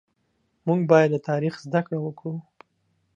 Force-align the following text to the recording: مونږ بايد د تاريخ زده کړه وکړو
مونږ 0.67 0.81
بايد 0.89 1.09
د 1.13 1.17
تاريخ 1.29 1.53
زده 1.65 1.81
کړه 1.85 1.99
وکړو 2.01 2.33